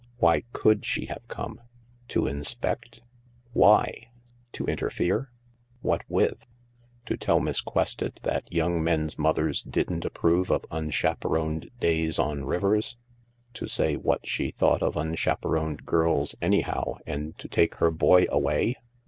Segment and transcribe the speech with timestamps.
[0.17, 1.61] Why could she have come?
[2.07, 3.03] To inspect?
[3.53, 4.07] Why?
[4.53, 5.29] To interfere?
[5.81, 6.47] What with?
[7.05, 12.97] To tell Miss Quested that young men's mothers didn't approve of unchaperoned days on rivers?
[13.53, 18.77] To say what she thought of unchaperoned girls anyhow, and to take her boy away?